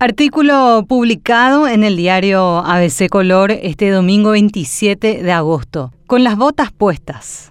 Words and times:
Artículo 0.00 0.84
publicado 0.88 1.66
en 1.66 1.82
el 1.82 1.96
diario 1.96 2.58
ABC 2.58 3.08
Color 3.10 3.50
este 3.50 3.90
domingo 3.90 4.30
27 4.30 5.24
de 5.24 5.32
agosto, 5.32 5.92
con 6.06 6.22
las 6.22 6.36
botas 6.36 6.70
puestas. 6.70 7.50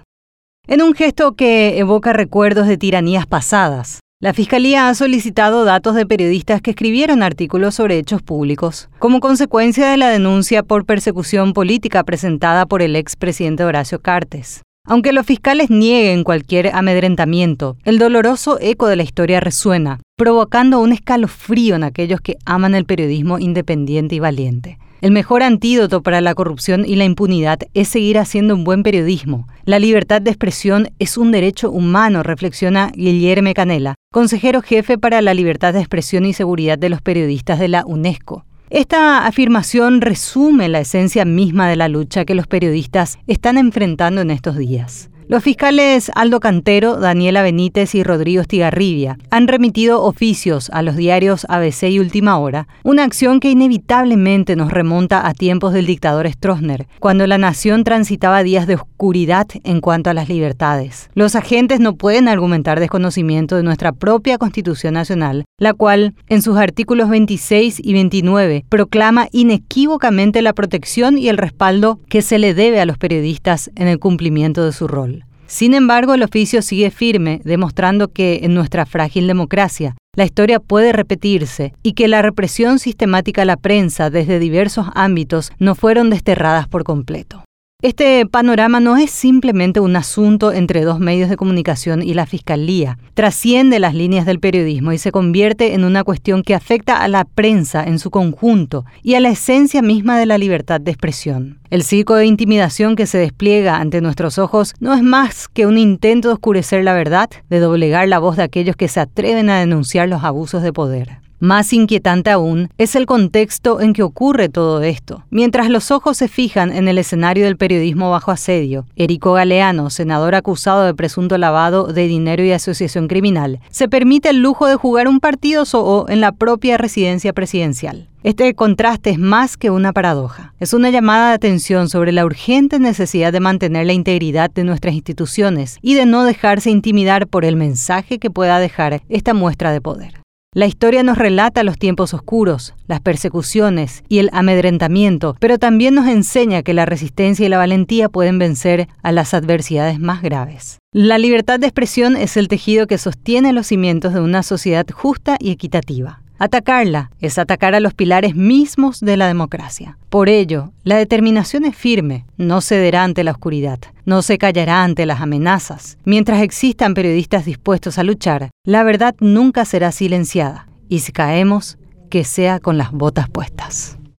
En 0.65 0.81
un 0.81 0.93
gesto 0.93 1.33
que 1.33 1.77
evoca 1.77 2.13
recuerdos 2.13 2.65
de 2.67 2.77
tiranías 2.77 3.27
pasadas, 3.27 3.99
la 4.21 4.33
Fiscalía 4.33 4.87
ha 4.87 4.95
solicitado 4.95 5.65
datos 5.65 5.93
de 5.93 6.05
periodistas 6.05 6.61
que 6.61 6.71
escribieron 6.71 7.21
artículos 7.21 7.75
sobre 7.75 7.97
hechos 7.97 8.21
públicos, 8.21 8.87
como 8.97 9.19
consecuencia 9.19 9.89
de 9.89 9.97
la 9.97 10.07
denuncia 10.07 10.63
por 10.63 10.85
persecución 10.85 11.51
política 11.51 12.05
presentada 12.05 12.65
por 12.65 12.81
el 12.81 12.95
expresidente 12.95 13.65
Horacio 13.65 13.99
Cartes. 13.99 14.61
Aunque 14.89 15.11
los 15.11 15.25
fiscales 15.25 15.69
nieguen 15.69 16.23
cualquier 16.23 16.73
amedrentamiento, 16.73 17.75
el 17.83 17.99
doloroso 17.99 18.57
eco 18.61 18.87
de 18.87 18.95
la 18.95 19.03
historia 19.03 19.41
resuena, 19.41 19.99
provocando 20.15 20.79
un 20.79 20.93
escalofrío 20.93 21.75
en 21.75 21.83
aquellos 21.83 22.21
que 22.21 22.37
aman 22.45 22.73
el 22.73 22.85
periodismo 22.85 23.37
independiente 23.37 24.15
y 24.15 24.19
valiente. 24.19 24.77
El 25.01 25.11
mejor 25.11 25.43
antídoto 25.43 26.01
para 26.01 26.21
la 26.21 26.33
corrupción 26.33 26.85
y 26.87 26.95
la 26.95 27.03
impunidad 27.03 27.59
es 27.73 27.89
seguir 27.89 28.17
haciendo 28.17 28.55
un 28.55 28.63
buen 28.63 28.81
periodismo. 28.81 29.47
La 29.65 29.77
libertad 29.77 30.21
de 30.21 30.31
expresión 30.31 30.89
es 30.99 31.17
un 31.17 31.31
derecho 31.31 31.69
humano, 31.69 32.23
reflexiona 32.23 32.91
Guillermo 32.95 33.53
Canela, 33.53 33.95
consejero 34.11 34.61
jefe 34.61 34.97
para 34.97 35.21
la 35.21 35.33
libertad 35.33 35.73
de 35.73 35.79
expresión 35.79 36.25
y 36.25 36.31
seguridad 36.31 36.79
de 36.79 36.89
los 36.89 37.01
periodistas 37.01 37.59
de 37.59 37.67
la 37.67 37.85
UNESCO. 37.85 38.46
Esta 38.69 39.25
afirmación 39.25 40.01
resume 40.01 40.67
la 40.67 40.81
esencia 40.81 41.23
misma 41.23 41.69
de 41.69 41.77
la 41.77 41.87
lucha 41.87 42.25
que 42.25 42.35
los 42.35 42.47
periodistas 42.47 43.17
están 43.25 43.57
enfrentando 43.57 44.19
en 44.19 44.29
estos 44.29 44.57
días. 44.57 45.09
Los 45.29 45.43
fiscales 45.43 46.09
Aldo 46.15 46.39
Cantero, 46.39 47.01
Daniela 47.01 47.41
Benítez 47.41 47.95
y 47.95 48.03
Rodrigo 48.03 48.41
Estigarribia 48.41 49.17
han 49.29 49.49
remitido 49.49 50.01
oficios 50.03 50.69
a 50.69 50.81
los 50.81 50.95
diarios 50.95 51.45
ABC 51.49 51.89
y 51.89 51.99
Última 51.99 52.37
Hora, 52.37 52.69
una 52.85 53.03
acción 53.03 53.41
que 53.41 53.51
inevitablemente 53.51 54.55
nos 54.55 54.71
remonta 54.71 55.27
a 55.27 55.33
tiempos 55.33 55.73
del 55.73 55.85
dictador 55.85 56.31
Stroessner, 56.31 56.87
cuando 57.01 57.27
la 57.27 57.37
nación 57.37 57.83
transitaba 57.83 58.41
días 58.41 58.67
de 58.67 58.75
oscuridad 58.75 59.47
en 59.65 59.81
cuanto 59.81 60.09
a 60.09 60.13
las 60.13 60.29
libertades. 60.29 61.09
Los 61.13 61.35
agentes 61.35 61.81
no 61.81 61.97
pueden 61.97 62.29
argumentar 62.29 62.79
desconocimiento 62.79 63.57
de 63.57 63.63
nuestra 63.63 63.91
propia 63.91 64.37
Constitución 64.37 64.93
Nacional, 64.93 65.43
la 65.59 65.73
cual, 65.73 66.13
en 66.29 66.41
sus 66.41 66.55
artículos 66.55 67.09
26 67.09 67.81
y 67.83 67.91
29, 67.91 68.63
proclama 68.69 69.27
inequívocamente 69.33 70.41
la 70.41 70.53
protección 70.53 71.17
y 71.17 71.27
el 71.27 71.37
respaldo 71.37 71.99
que 72.07 72.21
se 72.21 72.39
le 72.39 72.53
debe 72.53 72.79
a 72.79 72.85
los 72.85 72.97
periodistas 72.97 73.71
en 73.75 73.89
el 73.89 73.99
cumplimiento 73.99 74.63
de 74.63 74.71
su 74.71 74.87
rol. 74.87 75.16
Sin 75.47 75.73
embargo, 75.73 76.13
el 76.13 76.23
oficio 76.23 76.61
sigue 76.61 76.91
firme, 76.91 77.41
demostrando 77.43 78.09
que 78.09 78.41
en 78.43 78.53
nuestra 78.53 78.85
frágil 78.85 79.27
democracia 79.27 79.95
la 80.15 80.25
historia 80.25 80.59
puede 80.59 80.93
repetirse 80.93 81.73
y 81.83 81.93
que 81.93 82.07
la 82.07 82.21
represión 82.21 82.79
sistemática 82.79 83.43
a 83.43 83.45
la 83.45 83.55
prensa 83.55 84.09
desde 84.09 84.39
diversos 84.39 84.87
ámbitos 84.95 85.51
no 85.59 85.75
fueron 85.75 86.09
desterradas 86.09 86.67
por 86.67 86.83
completo. 86.83 87.46
Este 87.83 88.25
panorama 88.25 88.79
no 88.79 88.97
es 88.97 89.11
simplemente 89.11 89.79
un 89.79 89.95
asunto 89.95 90.51
entre 90.51 90.81
dos 90.81 90.99
medios 90.99 91.29
de 91.29 91.37
comunicación 91.37 92.01
y 92.01 92.15
la 92.15 92.25
Fiscalía, 92.25 92.97
trasciende 93.13 93.77
las 93.77 93.93
líneas 93.93 94.25
del 94.25 94.39
periodismo 94.39 94.93
y 94.93 94.97
se 94.97 95.11
convierte 95.11 95.75
en 95.75 95.83
una 95.83 96.03
cuestión 96.03 96.41
que 96.41 96.55
afecta 96.55 96.97
a 96.97 97.07
la 97.07 97.23
prensa 97.23 97.83
en 97.83 97.99
su 97.99 98.09
conjunto 98.09 98.83
y 99.03 99.13
a 99.13 99.19
la 99.19 99.29
esencia 99.29 99.83
misma 99.83 100.17
de 100.17 100.25
la 100.25 100.39
libertad 100.39 100.81
de 100.81 100.89
expresión. 100.89 101.59
El 101.69 101.83
circo 101.83 102.15
de 102.15 102.25
intimidación 102.25 102.95
que 102.95 103.05
se 103.05 103.19
despliega 103.19 103.77
ante 103.77 104.01
nuestros 104.01 104.39
ojos 104.39 104.73
no 104.79 104.95
es 104.95 105.03
más 105.03 105.47
que 105.47 105.67
un 105.67 105.77
intento 105.77 106.29
de 106.29 106.33
oscurecer 106.33 106.83
la 106.83 106.95
verdad, 106.95 107.29
de 107.47 107.59
doblegar 107.59 108.07
la 108.07 108.17
voz 108.17 108.37
de 108.37 108.43
aquellos 108.43 108.75
que 108.75 108.87
se 108.87 109.01
atreven 109.01 109.51
a 109.51 109.59
denunciar 109.59 110.09
los 110.09 110.23
abusos 110.23 110.63
de 110.63 110.73
poder. 110.73 111.26
Más 111.39 111.71
inquietante 111.71 112.31
aún 112.31 112.69
es 112.79 112.95
el 112.95 113.05
contexto 113.05 113.79
en 113.79 113.93
que 113.93 114.01
ocurre 114.01 114.49
todo 114.49 114.81
esto. 114.81 115.23
Mientras 115.29 115.69
los 115.69 115.91
ojos 115.91 116.17
se 116.17 116.27
fijan 116.27 116.71
en 116.71 116.87
el 116.87 116.97
escenario 116.97 117.45
del 117.45 117.57
periodismo 117.57 118.09
bajo 118.09 118.31
asedio, 118.31 118.87
Erico 118.95 119.33
Galeano, 119.33 119.91
senador 119.91 120.33
acusado 120.33 120.83
de 120.85 120.95
presunto 120.95 121.37
lavado 121.37 121.93
de 121.93 122.07
dinero 122.07 122.43
y 122.43 122.51
asociación 122.53 123.07
criminal, 123.07 123.59
se 123.69 123.87
permite 123.87 124.29
el 124.29 124.41
lujo 124.41 124.65
de 124.65 124.77
jugar 124.77 125.07
un 125.07 125.19
partido 125.19 125.63
o 125.73 126.05
en 126.09 126.21
la 126.21 126.31
propia 126.31 126.77
residencia 126.77 127.33
presidencial. 127.33 128.09
Este 128.23 128.55
contraste 128.55 129.11
es 129.11 129.19
más 129.19 129.57
que 129.57 129.69
una 129.69 129.93
paradoja. 129.93 130.55
Es 130.59 130.73
una 130.73 130.89
llamada 130.89 131.29
de 131.29 131.35
atención 131.35 131.87
sobre 131.87 132.11
la 132.11 132.25
urgente 132.25 132.79
necesidad 132.79 133.31
de 133.31 133.39
mantener 133.39 133.85
la 133.85 133.93
integridad 133.93 134.49
de 134.49 134.63
nuestras 134.63 134.95
instituciones 134.95 135.77
y 135.83 135.93
de 135.93 136.07
no 136.07 136.23
dejarse 136.23 136.71
intimidar 136.71 137.27
por 137.27 137.45
el 137.45 137.55
mensaje 137.55 138.17
que 138.17 138.31
pueda 138.31 138.59
dejar 138.59 139.03
esta 139.07 139.35
muestra 139.35 139.71
de 139.71 139.81
poder. 139.81 140.26
La 140.57 140.65
historia 140.65 141.03
nos 141.03 141.19
relata 141.19 141.63
los 141.63 141.77
tiempos 141.77 142.15
oscuros, 142.15 142.73
las 142.87 142.99
persecuciones 142.99 144.03
y 144.09 144.17
el 144.17 144.31
amedrentamiento, 144.33 145.35
pero 145.39 145.59
también 145.59 145.93
nos 145.93 146.07
enseña 146.07 146.63
que 146.63 146.73
la 146.73 146.87
resistencia 146.87 147.45
y 147.45 147.49
la 147.49 147.59
valentía 147.59 148.09
pueden 148.09 148.39
vencer 148.39 148.87
a 149.03 149.11
las 149.11 149.35
adversidades 149.35 149.99
más 149.99 150.23
graves. 150.23 150.79
La 150.91 151.19
libertad 151.19 151.59
de 151.59 151.67
expresión 151.67 152.17
es 152.17 152.37
el 152.37 152.47
tejido 152.47 152.87
que 152.87 152.97
sostiene 152.97 153.53
los 153.53 153.67
cimientos 153.67 154.15
de 154.15 154.19
una 154.19 154.41
sociedad 154.41 154.87
justa 154.91 155.37
y 155.39 155.51
equitativa. 155.51 156.23
Atacarla 156.39 157.09
es 157.19 157.39
atacar 157.39 157.73
a 157.73 157.79
los 157.79 157.95
pilares 157.95 158.35
mismos 158.35 158.99
de 158.99 159.17
la 159.17 159.27
democracia. 159.27 159.97
Por 160.09 160.29
ello, 160.29 160.71
la 160.83 160.97
determinación 160.97 161.65
es 161.65 161.75
firme, 161.75 162.25
no 162.37 162.61
cederá 162.61 163.03
ante 163.03 163.23
la 163.23 163.31
oscuridad, 163.31 163.79
no 164.05 164.21
se 164.21 164.37
callará 164.37 164.83
ante 164.83 165.05
las 165.05 165.21
amenazas. 165.21 165.97
Mientras 166.05 166.41
existan 166.41 166.93
periodistas 166.93 167.45
dispuestos 167.45 167.97
a 167.97 168.03
luchar, 168.03 168.51
la 168.63 168.83
verdad 168.83 169.15
nunca 169.19 169.65
será 169.65 169.91
silenciada. 169.91 170.67
Y 170.89 170.99
si 170.99 171.11
caemos, 171.11 171.77
que 172.09 172.23
sea 172.23 172.59
con 172.59 172.77
las 172.77 172.91
botas 172.91 173.29
puestas. 173.29 173.97